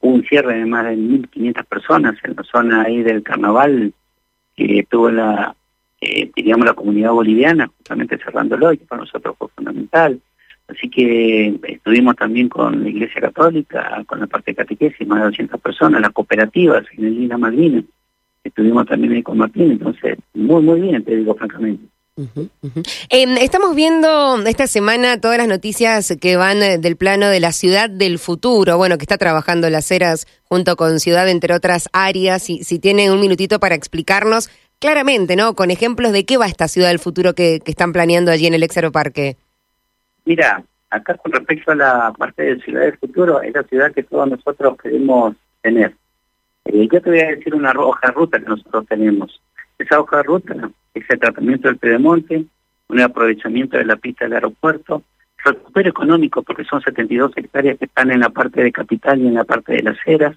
hubo 0.00 0.14
un 0.14 0.24
cierre 0.24 0.58
de 0.58 0.66
más 0.66 0.84
de 0.84 0.96
1.500 0.96 1.64
personas 1.64 2.16
en 2.22 2.36
la 2.36 2.42
zona 2.44 2.82
ahí 2.82 3.02
del 3.02 3.22
carnaval 3.22 3.92
que 4.56 4.86
tuvo 4.88 5.10
la, 5.10 5.54
eh, 6.00 6.30
la 6.36 6.74
comunidad 6.74 7.12
boliviana, 7.12 7.68
justamente 7.68 8.18
cerrándolo, 8.18 8.72
y 8.72 8.78
para 8.78 9.02
nosotros 9.02 9.36
fue 9.38 9.48
fundamental. 9.48 10.20
Así 10.66 10.90
que 10.90 11.58
estuvimos 11.62 12.14
también 12.16 12.48
con 12.48 12.82
la 12.82 12.90
Iglesia 12.90 13.22
Católica, 13.22 14.02
con 14.06 14.20
la 14.20 14.26
parte 14.26 14.50
de 14.50 14.56
catequesis, 14.56 15.06
más 15.06 15.20
de 15.20 15.24
200 15.26 15.60
personas, 15.60 16.02
las 16.02 16.12
cooperativas 16.12 16.84
en 16.96 17.06
el 17.06 17.14
Lina 17.14 17.38
Malvinas 17.38 17.84
estuvimos 18.58 18.86
también 18.86 19.12
ahí 19.12 19.22
con 19.22 19.38
Martín, 19.38 19.70
entonces 19.70 20.18
muy, 20.34 20.60
muy 20.62 20.80
bien, 20.80 21.04
te 21.04 21.14
digo 21.14 21.32
francamente. 21.36 21.84
Em, 23.08 23.36
estamos 23.36 23.76
viendo 23.76 24.44
esta 24.44 24.66
semana 24.66 25.20
todas 25.20 25.38
las 25.38 25.46
noticias 25.46 26.16
que 26.20 26.36
van 26.36 26.60
eh, 26.60 26.78
del 26.78 26.96
plano 26.96 27.28
de 27.28 27.38
la 27.38 27.52
ciudad 27.52 27.88
del 27.88 28.18
futuro, 28.18 28.76
bueno, 28.76 28.98
que 28.98 29.04
está 29.04 29.16
trabajando 29.16 29.70
las 29.70 29.88
eras 29.92 30.26
junto 30.42 30.74
con 30.74 30.98
Ciudad, 30.98 31.28
entre 31.28 31.54
otras 31.54 31.88
áreas, 31.92 32.50
y 32.50 32.64
si 32.64 32.80
tiene 32.80 33.12
un 33.12 33.20
minutito 33.20 33.60
para 33.60 33.76
explicarnos 33.76 34.50
claramente, 34.80 35.36
¿no? 35.36 35.54
Con 35.54 35.70
ejemplos 35.70 36.10
de 36.10 36.24
qué 36.24 36.36
va 36.36 36.46
esta 36.46 36.66
ciudad 36.66 36.88
del 36.88 36.98
futuro 36.98 37.34
que, 37.34 37.60
están 37.64 37.92
planeando 37.92 38.32
allí 38.32 38.48
en 38.48 38.54
el 38.54 38.66
Parque. 38.92 39.36
Mira, 40.24 40.64
acá 40.90 41.14
con 41.14 41.30
respecto 41.30 41.70
a 41.70 41.76
la 41.76 42.12
parte 42.18 42.42
de 42.42 42.60
Ciudad 42.62 42.80
del 42.80 42.98
Futuro, 42.98 43.40
es 43.42 43.54
la 43.54 43.62
ciudad 43.62 43.92
que 43.92 44.02
todos 44.02 44.28
nosotros 44.28 44.76
queremos 44.82 45.36
tener. 45.62 45.94
Eh, 46.68 46.86
yo 46.92 47.00
te 47.00 47.10
voy 47.10 47.20
a 47.20 47.28
decir 47.28 47.54
una 47.54 47.72
hoja 47.72 48.08
de 48.08 48.12
ruta 48.12 48.38
que 48.38 48.46
nosotros 48.46 48.86
tenemos. 48.86 49.40
Esa 49.78 50.00
hoja 50.00 50.18
de 50.18 50.22
ruta 50.24 50.70
es 50.92 51.04
el 51.08 51.18
tratamiento 51.18 51.68
del 51.68 51.78
pedemonte, 51.78 52.44
un 52.88 53.00
aprovechamiento 53.00 53.78
de 53.78 53.86
la 53.86 53.96
pista 53.96 54.26
del 54.26 54.34
aeropuerto, 54.34 55.02
recupero 55.42 55.88
económico 55.88 56.42
porque 56.42 56.64
son 56.64 56.82
72 56.82 57.32
hectáreas 57.36 57.78
que 57.78 57.86
están 57.86 58.10
en 58.10 58.20
la 58.20 58.28
parte 58.28 58.62
de 58.62 58.72
capital 58.72 59.18
y 59.18 59.28
en 59.28 59.34
la 59.34 59.44
parte 59.44 59.72
de 59.74 59.82
las 59.82 59.96
eras. 60.04 60.36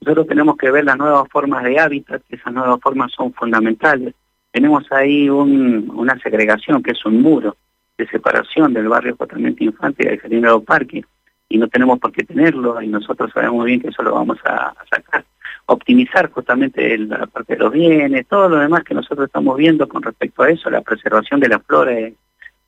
Nosotros 0.00 0.26
tenemos 0.28 0.56
que 0.56 0.70
ver 0.70 0.84
las 0.84 0.96
nuevas 0.96 1.28
formas 1.30 1.62
de 1.62 1.78
hábitat, 1.78 2.22
esas 2.30 2.54
nuevas 2.54 2.80
formas 2.80 3.12
son 3.12 3.34
fundamentales. 3.34 4.14
Tenemos 4.52 4.90
ahí 4.92 5.28
un, 5.28 5.92
una 5.94 6.18
segregación, 6.20 6.82
que 6.82 6.92
es 6.92 7.04
un 7.04 7.20
muro 7.20 7.54
de 7.98 8.06
separación 8.06 8.72
del 8.72 8.88
barrio 8.88 9.16
Justamente 9.16 9.64
Infante 9.64 10.04
y 10.04 10.08
del 10.08 10.20
Jardinero 10.20 10.62
Parque, 10.62 11.04
y 11.50 11.58
no 11.58 11.68
tenemos 11.68 11.98
por 11.98 12.12
qué 12.12 12.24
tenerlo, 12.24 12.80
y 12.80 12.88
nosotros 12.88 13.30
sabemos 13.32 13.64
bien 13.66 13.80
que 13.80 13.88
eso 13.88 14.02
lo 14.02 14.14
vamos 14.14 14.38
a 14.44 14.72
sacar 14.90 15.24
optimizar 15.66 16.30
justamente 16.30 16.96
la 16.98 17.26
parte 17.26 17.54
de 17.54 17.58
los 17.58 17.72
bienes, 17.72 18.26
todo 18.26 18.48
lo 18.48 18.58
demás 18.58 18.84
que 18.84 18.94
nosotros 18.94 19.26
estamos 19.26 19.56
viendo 19.56 19.88
con 19.88 20.02
respecto 20.02 20.42
a 20.42 20.50
eso, 20.50 20.70
la 20.70 20.80
preservación 20.80 21.40
de 21.40 21.48
la 21.48 21.58
flora 21.58 21.92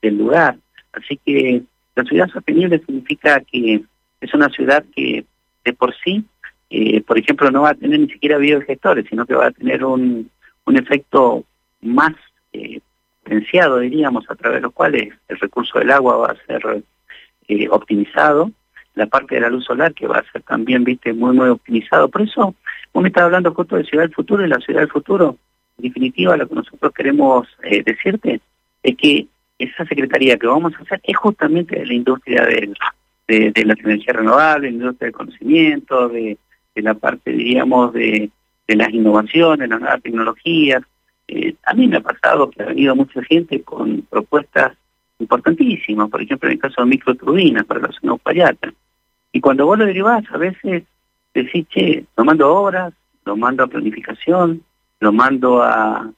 del 0.02 0.19
lugar. 0.19 0.57
Así 0.93 1.19
que 1.25 1.62
la 1.95 2.05
ciudad 2.05 2.28
sostenible 2.28 2.78
significa 2.85 3.40
que 3.40 3.83
es 4.21 4.35
una 4.35 4.49
ciudad 4.49 4.85
que 4.95 5.25
de 5.64 5.73
por 5.73 5.95
sí, 6.05 6.25
eh, 6.71 7.00
por 7.02 7.19
ejemplo, 7.19 7.50
no 7.50 7.62
va 7.62 7.71
a 7.71 7.75
tener 7.75 8.00
ni 8.00 8.09
siquiera 8.09 8.37
biogestores, 8.38 9.07
sino 9.09 9.26
que 9.26 9.35
va 9.35 9.47
a 9.47 9.52
tener 9.52 9.85
un, 9.85 10.31
un 10.64 10.76
efecto 10.76 11.45
más 11.81 12.14
eh, 12.52 12.81
potenciado, 13.23 13.78
diríamos, 13.78 14.25
a 14.28 14.35
través 14.35 14.59
de 14.59 14.62
los 14.62 14.73
cuales 14.73 15.12
el 15.28 15.38
recurso 15.38 15.78
del 15.78 15.90
agua 15.90 16.17
va 16.17 16.26
a 16.28 16.47
ser 16.47 16.83
eh, 17.49 17.69
optimizado, 17.71 18.50
la 18.95 19.07
parte 19.07 19.37
de 19.37 19.43
la 19.43 19.50
luz 19.50 19.64
solar 19.64 19.95
que 19.95 20.07
va 20.07 20.19
a 20.19 20.33
ser 20.33 20.43
también, 20.43 20.85
viste, 20.85 21.12
muy, 21.12 21.35
muy 21.35 21.49
optimizado. 21.49 22.09
Por 22.09 22.23
eso, 22.23 22.55
vos 22.92 23.02
me 23.02 23.09
estás 23.09 23.25
hablando 23.25 23.54
justo 23.54 23.76
de 23.76 23.85
Ciudad 23.85 24.04
del 24.04 24.14
Futuro 24.14 24.45
y 24.45 24.49
la 24.49 24.59
Ciudad 24.59 24.80
del 24.80 24.90
Futuro, 24.90 25.37
en 25.78 25.85
definitiva, 25.85 26.37
lo 26.37 26.49
que 26.49 26.54
nosotros 26.54 26.92
queremos 26.92 27.49
eh, 27.62 27.83
decirte 27.85 28.40
es 28.83 28.97
que 28.97 29.26
esa 29.59 29.85
secretaría 29.85 30.37
que 30.37 30.47
vamos 30.47 30.73
a 30.75 30.83
hacer 30.83 31.00
es 31.02 31.16
justamente 31.16 31.78
de 31.78 31.87
la 31.87 31.95
industria 31.95 32.47
de, 32.47 33.52
de, 33.52 33.64
las 33.64 33.78
energías 33.80 34.16
renovables, 34.16 34.73
la 34.73 34.78
industria 34.78 35.07
del 35.07 35.14
conocimiento, 35.14 36.09
de, 36.09 36.38
de 36.75 36.83
la 36.83 36.95
parte, 36.95 37.33
diríamos, 37.33 37.92
de, 37.92 38.30
de 38.66 38.76
las 38.76 38.90
innovaciones, 38.90 39.68
las 39.68 39.80
nuevas 39.80 40.02
tecnologías. 40.02 40.83
Eh, 41.26 41.54
a 41.64 41.75
mí 41.75 41.88
me 41.88 41.97
ha 41.97 42.00
pasado 42.00 42.50
que 42.50 42.62
ha 42.62 42.66
venido 42.66 42.95
mucha 42.95 43.23
gente 43.23 43.62
con 43.62 44.02
propuestas 44.02 44.76
importantísimas, 45.18 46.09
por 46.09 46.23
ejemplo, 46.23 46.49
en 46.49 46.54
el 46.54 46.61
caso 46.61 46.83
de 46.83 46.90
microturbinas 46.90 47.64
para 47.64 47.80
la 47.80 47.92
zona 47.92 48.14
Uspallata. 48.14 48.73
Y 49.33 49.40
cuando 49.40 49.66
vos 49.66 49.78
lo 49.78 49.87
derivás, 49.87 50.25
a 50.30 50.38
veces 50.38 50.85
decís, 51.45 51.66
che, 51.68 52.04
lo 52.16 52.25
mando 52.25 52.47
a 52.47 52.52
obras, 52.52 52.95
lo 53.25 53.37
mando 53.37 53.64
a 53.64 53.68
planificación, 53.68 54.62
lo 55.00 55.12
mando 55.12 55.62
a, 55.62 56.11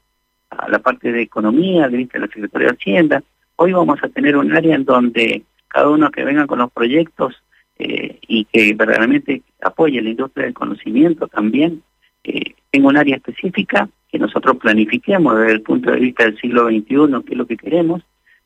a 0.50 0.68
la 0.68 0.78
parte 0.78 1.12
de 1.12 1.22
economía, 1.22 1.88
de 1.88 2.08
la 2.12 2.26
Secretaría 2.26 2.68
de 2.68 2.74
Hacienda. 2.74 3.22
Hoy 3.56 3.72
vamos 3.72 3.98
a 4.02 4.08
tener 4.08 4.36
un 4.36 4.54
área 4.54 4.74
en 4.74 4.84
donde 4.84 5.42
cada 5.68 5.88
uno 5.88 6.10
que 6.10 6.24
venga 6.24 6.46
con 6.46 6.58
los 6.58 6.72
proyectos 6.72 7.42
eh, 7.78 8.18
y 8.26 8.44
que 8.44 8.74
verdaderamente 8.74 9.42
apoye 9.62 10.02
la 10.02 10.10
industria 10.10 10.44
del 10.44 10.54
conocimiento 10.54 11.28
también, 11.28 11.82
eh, 12.24 12.54
tenga 12.70 12.88
un 12.88 12.96
área 12.96 13.16
específica 13.16 13.88
que 14.10 14.18
nosotros 14.18 14.56
planifiquemos 14.58 15.38
desde 15.38 15.52
el 15.52 15.62
punto 15.62 15.90
de 15.90 16.00
vista 16.00 16.24
del 16.24 16.38
siglo 16.38 16.66
XXI, 16.66 17.24
qué 17.24 17.32
es 17.32 17.38
lo 17.38 17.46
que 17.46 17.56
queremos. 17.56 18.02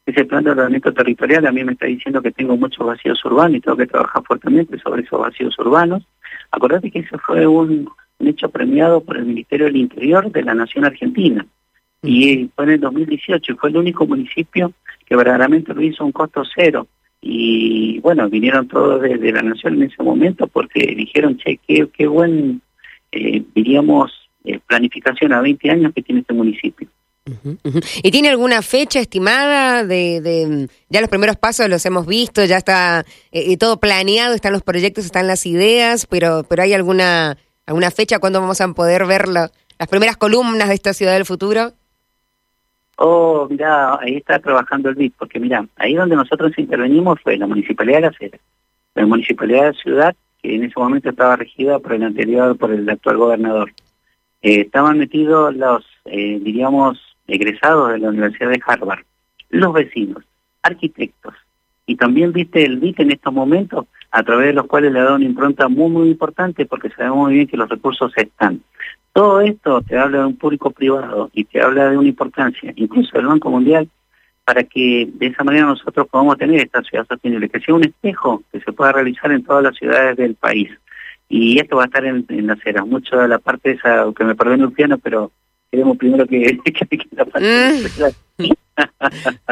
Ese 0.06 0.26
plan 0.26 0.44
de 0.44 0.50
ordenamiento 0.50 0.92
territorial 0.92 1.46
a 1.46 1.52
mí 1.52 1.64
me 1.64 1.72
está 1.72 1.86
diciendo 1.86 2.20
que 2.20 2.30
tengo 2.30 2.56
muchos 2.56 2.86
vacíos 2.86 3.24
urbanos 3.24 3.56
y 3.56 3.60
tengo 3.60 3.76
que 3.76 3.86
trabajar 3.86 4.22
fuertemente 4.22 4.78
sobre 4.78 5.02
esos 5.02 5.18
vacíos 5.18 5.58
urbanos. 5.58 6.06
Acordate 6.50 6.90
que 6.90 7.00
ese 7.00 7.18
fue 7.18 7.46
un, 7.46 7.88
un 8.18 8.28
hecho 8.28 8.48
premiado 8.48 9.00
por 9.02 9.16
el 9.16 9.26
Ministerio 9.26 9.66
del 9.66 9.76
Interior 9.76 10.30
de 10.30 10.42
la 10.42 10.54
Nación 10.54 10.84
Argentina. 10.84 11.46
Y 12.02 12.50
fue 12.54 12.64
en 12.64 12.70
el 12.72 12.80
2018 12.80 13.52
y 13.52 13.56
fue 13.56 13.70
el 13.70 13.76
único 13.78 14.06
municipio 14.06 14.72
que 15.06 15.16
verdaderamente 15.16 15.74
lo 15.74 15.82
hizo 15.82 16.04
un 16.04 16.12
costo 16.12 16.42
cero. 16.54 16.86
Y 17.20 18.00
bueno, 18.00 18.28
vinieron 18.28 18.68
todos 18.68 19.00
de, 19.00 19.32
la 19.32 19.42
Nación 19.42 19.74
en 19.74 19.84
ese 19.84 20.02
momento 20.02 20.46
porque 20.46 20.94
dijeron, 20.94 21.38
che, 21.38 21.58
qué, 21.66 21.88
qué 21.92 22.06
buen, 22.06 22.60
eh, 23.10 23.42
diríamos, 23.54 24.12
eh, 24.44 24.60
planificación 24.66 25.32
a 25.32 25.40
20 25.40 25.70
años 25.70 25.92
que 25.94 26.02
tiene 26.02 26.20
este 26.20 26.34
municipio. 26.34 26.86
¿Y 28.02 28.10
tiene 28.10 28.28
alguna 28.28 28.60
fecha 28.60 29.00
estimada 29.00 29.82
de, 29.82 30.20
de, 30.20 30.68
ya 30.90 31.00
los 31.00 31.08
primeros 31.08 31.36
pasos 31.36 31.70
los 31.70 31.84
hemos 31.86 32.06
visto, 32.06 32.44
ya 32.44 32.58
está 32.58 33.06
eh, 33.32 33.56
todo 33.56 33.78
planeado, 33.78 34.34
están 34.34 34.52
los 34.52 34.62
proyectos, 34.62 35.06
están 35.06 35.26
las 35.26 35.46
ideas, 35.46 36.06
pero 36.06 36.44
pero 36.46 36.62
hay 36.62 36.74
alguna 36.74 37.38
alguna 37.66 37.90
fecha 37.90 38.18
cuando 38.18 38.42
vamos 38.42 38.60
a 38.60 38.68
poder 38.68 39.06
ver 39.06 39.28
las 39.28 39.50
primeras 39.88 40.18
columnas 40.18 40.68
de 40.68 40.74
esta 40.74 40.92
ciudad 40.92 41.14
del 41.14 41.24
futuro? 41.24 41.72
Oh, 42.96 43.48
mira, 43.50 43.98
ahí 44.00 44.16
está 44.16 44.38
trabajando 44.38 44.90
el 44.90 44.94
BID, 44.94 45.12
porque 45.18 45.40
mira, 45.40 45.66
ahí 45.76 45.94
donde 45.94 46.16
nosotros 46.16 46.52
intervenimos 46.58 47.20
fue 47.22 47.38
la 47.38 47.46
Municipalidad 47.46 47.96
de 47.96 48.02
la 48.02 48.12
Cera, 48.12 48.38
la 48.94 49.06
Municipalidad 49.06 49.62
de 49.62 49.72
la 49.72 49.82
Ciudad, 49.82 50.16
que 50.42 50.54
en 50.54 50.64
ese 50.64 50.78
momento 50.78 51.08
estaba 51.08 51.36
regida 51.36 51.78
por 51.78 51.94
el 51.94 52.02
anterior, 52.02 52.56
por 52.56 52.70
el 52.70 52.88
actual 52.88 53.16
gobernador. 53.16 53.72
Eh, 54.42 54.60
estaban 54.60 54.98
metidos 54.98 55.56
los, 55.56 55.84
eh, 56.04 56.38
diríamos, 56.40 57.13
egresados 57.26 57.92
de 57.92 57.98
la 57.98 58.08
Universidad 58.08 58.50
de 58.50 58.62
Harvard, 58.66 59.04
los 59.50 59.72
vecinos, 59.72 60.24
arquitectos, 60.62 61.34
y 61.86 61.96
también 61.96 62.32
viste 62.32 62.64
el 62.64 62.78
BIT 62.78 63.00
en 63.00 63.12
estos 63.12 63.32
momentos, 63.32 63.86
a 64.10 64.22
través 64.22 64.46
de 64.46 64.52
los 64.54 64.66
cuales 64.66 64.92
le 64.92 65.00
ha 65.00 65.04
dado 65.04 65.16
una 65.16 65.24
impronta 65.24 65.68
muy, 65.68 65.90
muy 65.90 66.08
importante, 66.08 66.66
porque 66.66 66.88
sabemos 66.90 67.18
muy 67.18 67.34
bien 67.34 67.46
que 67.46 67.56
los 67.56 67.68
recursos 67.68 68.12
están. 68.16 68.60
Todo 69.12 69.40
esto 69.40 69.82
te 69.82 69.98
habla 69.98 70.18
de 70.18 70.26
un 70.26 70.36
público 70.36 70.70
privado 70.70 71.30
y 71.32 71.44
te 71.44 71.60
habla 71.60 71.90
de 71.90 71.98
una 71.98 72.08
importancia, 72.08 72.72
incluso 72.76 73.16
del 73.16 73.26
Banco 73.26 73.50
Mundial, 73.50 73.88
para 74.44 74.64
que 74.64 75.08
de 75.12 75.26
esa 75.26 75.44
manera 75.44 75.66
nosotros 75.66 76.06
podamos 76.08 76.36
tener 76.36 76.60
esta 76.60 76.82
ciudad 76.82 77.06
sostenible, 77.06 77.48
que 77.48 77.60
sea 77.60 77.74
un 77.74 77.84
espejo 77.84 78.42
que 78.52 78.60
se 78.60 78.72
pueda 78.72 78.92
realizar 78.92 79.32
en 79.32 79.42
todas 79.42 79.62
las 79.62 79.76
ciudades 79.76 80.16
del 80.16 80.34
país. 80.34 80.70
Y 81.28 81.58
esto 81.58 81.76
va 81.76 81.84
a 81.84 81.86
estar 81.86 82.04
en, 82.04 82.24
en 82.28 82.46
las 82.46 82.64
eras, 82.66 82.86
mucho 82.86 83.16
de 83.16 83.28
la 83.28 83.38
parte 83.38 83.72
esa, 83.72 84.06
que 84.16 84.24
me 84.24 84.34
perdone 84.34 84.64
un 84.64 84.72
piano, 84.72 84.98
pero 84.98 85.32
queremos 85.74 85.96
primero 85.96 86.26
que, 86.26 86.58
que, 86.64 86.98
la 87.16 87.24
parte 87.24 87.48
mm. 88.38 88.44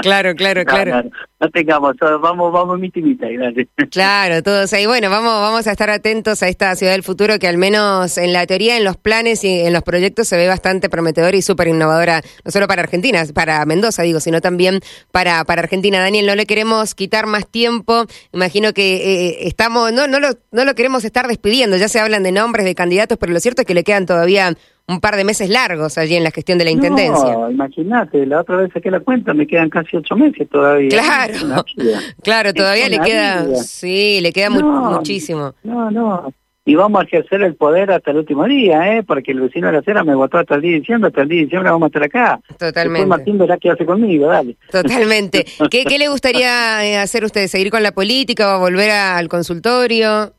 claro, 0.02 0.34
claro, 0.36 0.64
claro. 0.64 1.10
No, 1.40 1.50
tengamos, 1.50 1.96
vamos, 2.20 2.52
vamos 2.52 2.78
mi 2.78 2.90
timita, 2.90 3.26
Claro, 3.90 4.42
todos 4.44 4.72
ahí. 4.72 4.86
Bueno, 4.86 5.10
vamos, 5.10 5.32
vamos 5.32 5.66
a 5.66 5.72
estar 5.72 5.90
atentos 5.90 6.44
a 6.44 6.48
esta 6.48 6.74
ciudad 6.76 6.92
del 6.92 7.02
futuro 7.02 7.40
que 7.40 7.48
al 7.48 7.58
menos 7.58 8.18
en 8.18 8.32
la 8.32 8.46
teoría, 8.46 8.76
en 8.76 8.84
los 8.84 8.96
planes 8.96 9.42
y 9.42 9.60
en 9.60 9.72
los 9.72 9.82
proyectos 9.82 10.28
se 10.28 10.36
ve 10.36 10.46
bastante 10.46 10.88
prometedora 10.88 11.36
y 11.36 11.42
súper 11.42 11.66
innovadora, 11.68 12.22
no 12.44 12.50
solo 12.52 12.68
para 12.68 12.82
Argentina, 12.82 13.24
para 13.34 13.64
Mendoza, 13.66 14.04
digo, 14.04 14.20
sino 14.20 14.40
también 14.40 14.78
para, 15.10 15.44
para 15.44 15.62
Argentina. 15.62 15.98
Daniel, 15.98 16.26
no 16.26 16.36
le 16.36 16.46
queremos 16.46 16.94
quitar 16.94 17.26
más 17.26 17.48
tiempo. 17.48 18.06
Imagino 18.32 18.72
que 18.72 18.96
eh, 18.96 19.48
estamos, 19.48 19.92
no, 19.92 20.06
no 20.06 20.20
lo, 20.20 20.28
no 20.52 20.64
lo 20.64 20.74
queremos 20.76 21.04
estar 21.04 21.26
despidiendo. 21.26 21.76
Ya 21.76 21.88
se 21.88 21.98
hablan 21.98 22.22
de 22.22 22.30
nombres 22.30 22.64
de 22.64 22.76
candidatos, 22.76 23.18
pero 23.18 23.32
lo 23.32 23.40
cierto 23.40 23.62
es 23.62 23.66
que 23.66 23.74
le 23.74 23.82
quedan 23.82 24.06
todavía 24.06 24.54
un 24.88 25.00
par 25.00 25.16
de 25.16 25.24
meses 25.24 25.48
largos 25.48 25.98
allí 25.98 26.16
en 26.16 26.24
la 26.24 26.30
gestión 26.30 26.58
de 26.58 26.64
la 26.64 26.70
Intendencia. 26.70 27.32
No, 27.34 27.50
imagínate, 27.50 28.26
la 28.26 28.40
otra 28.40 28.56
vez 28.56 28.72
saqué 28.72 28.90
la 28.90 29.00
cuenta, 29.00 29.32
me 29.34 29.46
quedan 29.46 29.70
casi 29.70 29.96
ocho 29.96 30.16
meses 30.16 30.48
todavía. 30.48 30.90
Claro, 30.90 31.64
claro, 32.22 32.52
todavía 32.54 32.88
le 32.88 32.98
queda, 33.00 33.54
sí, 33.56 34.20
le 34.20 34.32
queda 34.32 34.50
muchísimo. 34.50 35.54
No, 35.62 35.90
no, 35.90 36.32
y 36.64 36.76
vamos 36.76 37.00
a 37.00 37.04
ejercer 37.04 37.42
el 37.42 37.56
poder 37.56 37.90
hasta 37.90 38.12
el 38.12 38.18
último 38.18 38.44
día, 38.44 38.96
¿eh? 38.96 39.02
Porque 39.02 39.32
el 39.32 39.40
vecino 39.40 39.66
de 39.66 39.72
la 39.72 39.78
acera 39.80 40.04
me 40.04 40.14
votó 40.14 40.38
hasta 40.38 40.54
el 40.54 40.62
día 40.62 40.72
de 40.72 40.80
diciembre, 40.80 41.08
hasta 41.08 41.22
el 41.22 41.28
día 41.28 41.38
de 41.38 41.44
diciembre 41.44 41.70
vamos 41.70 41.86
a 41.86 41.88
estar 41.88 42.02
acá. 42.04 42.40
Totalmente. 42.58 43.00
Después 43.00 43.06
Martín 43.06 43.38
verá 43.38 43.56
qué 43.56 43.70
hace 43.70 43.84
conmigo, 43.84 44.28
dale. 44.28 44.56
Totalmente. 44.70 45.44
¿Qué, 45.70 45.84
¿Qué 45.84 45.98
le 45.98 46.08
gustaría 46.08 46.84
eh, 46.86 46.98
hacer 46.98 47.24
usted? 47.24 47.48
¿Seguir 47.48 47.70
con 47.70 47.82
la 47.82 47.92
política 47.92 48.56
o 48.56 48.60
volver 48.60 48.90
al 48.90 49.28
consultorio? 49.28 50.32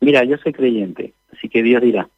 Mira, 0.00 0.24
yo 0.24 0.36
soy 0.38 0.52
creyente, 0.52 1.12
así 1.36 1.48
que 1.48 1.62
Dios 1.62 1.82
dirá 1.82 2.08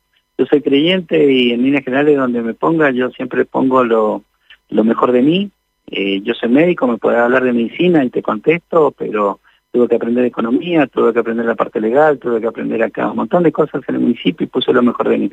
yo 0.42 0.46
soy 0.46 0.60
creyente 0.60 1.32
y 1.32 1.52
en 1.52 1.62
líneas 1.62 1.84
generales 1.84 2.16
donde 2.16 2.42
me 2.42 2.54
ponga 2.54 2.90
yo 2.90 3.10
siempre 3.10 3.44
pongo 3.44 3.84
lo, 3.84 4.22
lo 4.70 4.84
mejor 4.84 5.12
de 5.12 5.22
mí. 5.22 5.50
Eh, 5.88 6.20
yo 6.22 6.34
soy 6.34 6.48
médico, 6.48 6.86
me 6.86 6.98
puede 6.98 7.18
hablar 7.18 7.44
de 7.44 7.52
medicina 7.52 8.04
y 8.04 8.10
te 8.10 8.22
contesto, 8.22 8.92
pero 8.96 9.38
tuve 9.70 9.88
que 9.88 9.96
aprender 9.96 10.24
economía, 10.24 10.86
tuve 10.88 11.12
que 11.12 11.20
aprender 11.20 11.46
la 11.46 11.54
parte 11.54 11.80
legal, 11.80 12.18
tuve 12.18 12.40
que 12.40 12.48
aprender 12.48 12.82
acá 12.82 13.10
un 13.10 13.16
montón 13.16 13.44
de 13.44 13.52
cosas 13.52 13.82
en 13.86 13.94
el 13.94 14.00
municipio 14.00 14.44
y 14.44 14.48
puse 14.48 14.72
lo 14.72 14.82
mejor 14.82 15.08
de 15.10 15.18
mí. 15.18 15.32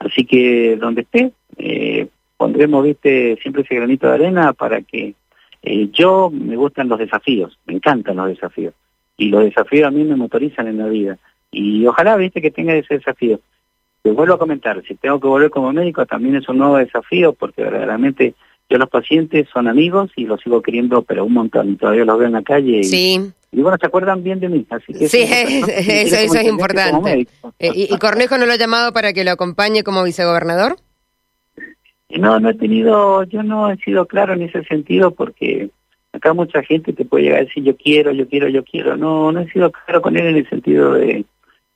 Así 0.00 0.24
que 0.24 0.76
donde 0.76 1.02
esté, 1.02 1.32
eh, 1.56 2.08
pondremos, 2.36 2.82
viste, 2.82 3.38
siempre 3.40 3.62
ese 3.62 3.76
granito 3.76 4.08
de 4.08 4.14
arena 4.14 4.52
para 4.52 4.80
que 4.82 5.14
eh, 5.62 5.88
yo 5.92 6.30
me 6.30 6.56
gustan 6.56 6.88
los 6.88 6.98
desafíos, 6.98 7.56
me 7.66 7.74
encantan 7.74 8.16
los 8.16 8.28
desafíos. 8.28 8.74
Y 9.16 9.28
los 9.28 9.44
desafíos 9.44 9.86
a 9.86 9.90
mí 9.90 10.02
me 10.02 10.16
motorizan 10.16 10.66
en 10.66 10.78
la 10.78 10.86
vida. 10.86 11.18
Y 11.52 11.86
ojalá, 11.86 12.16
viste, 12.16 12.40
que 12.40 12.50
tenga 12.50 12.74
ese 12.74 12.94
desafío. 12.94 13.40
Te 14.02 14.10
vuelvo 14.10 14.34
a 14.34 14.38
comentar, 14.38 14.82
si 14.86 14.94
tengo 14.94 15.20
que 15.20 15.26
volver 15.26 15.50
como 15.50 15.72
médico 15.72 16.06
también 16.06 16.36
es 16.36 16.48
un 16.48 16.58
nuevo 16.58 16.76
desafío 16.76 17.34
porque 17.34 17.62
verdaderamente 17.62 18.34
yo 18.70 18.78
los 18.78 18.88
pacientes 18.88 19.48
son 19.52 19.68
amigos 19.68 20.10
y 20.16 20.24
los 20.24 20.40
sigo 20.40 20.62
queriendo, 20.62 21.02
pero 21.02 21.24
un 21.24 21.34
montón, 21.34 21.70
y 21.70 21.76
todavía 21.76 22.04
los 22.04 22.18
veo 22.18 22.28
en 22.28 22.34
la 22.34 22.42
calle. 22.42 22.78
Y, 22.78 22.84
sí. 22.84 23.32
Y 23.52 23.62
bueno, 23.62 23.76
se 23.80 23.86
acuerdan 23.86 24.22
bien 24.22 24.38
de 24.38 24.48
mí, 24.48 24.64
así 24.70 24.92
que... 24.92 25.08
Sí, 25.08 25.22
eso, 25.28 26.38
es 26.38 26.44
importante. 26.44 27.26
Eh, 27.58 27.70
¿Y, 27.74 27.92
¿Y, 27.92 27.98
Cornejo 27.98 28.38
no 28.38 28.46
lo 28.46 28.52
ha 28.52 28.56
llamado 28.56 28.92
para 28.92 29.12
que 29.12 29.24
lo 29.24 29.32
acompañe 29.32 29.82
como 29.82 30.04
vicegobernador? 30.04 30.76
No, 32.10 32.38
no 32.38 32.50
he 32.50 32.54
tenido, 32.54 33.24
yo 33.24 33.42
no 33.42 33.70
he 33.70 33.76
sido 33.78 34.06
claro 34.06 34.34
en 34.34 34.42
ese 34.42 34.64
sentido 34.64 35.10
porque 35.12 35.70
acá 36.12 36.32
mucha 36.32 36.62
gente 36.62 36.92
te 36.92 37.04
puede 37.04 37.24
llegar 37.24 37.40
a 37.40 37.44
decir 37.44 37.62
yo 37.62 37.76
quiero, 37.76 38.12
yo 38.12 38.28
quiero, 38.28 38.48
yo 38.48 38.64
quiero. 38.64 38.96
No, 38.96 39.30
no 39.32 39.40
he 39.40 39.50
sido 39.50 39.70
claro 39.70 40.02
con 40.02 40.16
él 40.16 40.26
en 40.26 40.36
el 40.36 40.48
sentido 40.48 40.94
de 40.94 41.24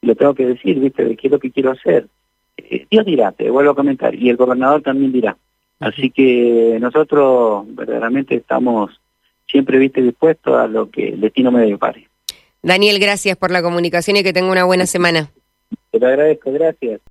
lo 0.04 0.14
tengo 0.14 0.34
que 0.34 0.46
decir, 0.46 0.78
¿viste? 0.78 1.04
De 1.04 1.16
qué 1.16 1.28
es 1.28 1.32
lo 1.32 1.38
que 1.38 1.50
quiero 1.50 1.72
hacer. 1.72 2.06
Eh, 2.56 2.86
Dios 2.90 3.04
dirá, 3.04 3.32
te 3.32 3.50
vuelvo 3.50 3.72
a 3.72 3.74
comentar, 3.74 4.14
y 4.14 4.30
el 4.30 4.36
gobernador 4.36 4.82
también 4.82 5.12
dirá. 5.12 5.36
Así 5.80 6.10
que 6.10 6.78
nosotros 6.80 7.64
verdaderamente 7.74 8.36
estamos 8.36 8.90
siempre, 9.46 9.78
¿viste? 9.78 10.02
Dispuestos 10.02 10.56
a 10.56 10.66
lo 10.66 10.90
que 10.90 11.08
el 11.08 11.20
destino 11.20 11.50
me 11.50 11.66
depare. 11.66 12.08
Daniel, 12.62 12.98
gracias 12.98 13.36
por 13.36 13.50
la 13.50 13.62
comunicación 13.62 14.16
y 14.16 14.22
que 14.22 14.32
tenga 14.32 14.50
una 14.50 14.64
buena 14.64 14.86
semana. 14.86 15.30
Te 15.90 15.98
lo 15.98 16.06
agradezco, 16.06 16.52
gracias. 16.52 17.00